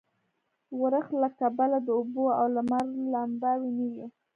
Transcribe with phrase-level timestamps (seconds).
[0.81, 4.05] ورښت له کبله د اوبو او لمر لمباوې نه وې.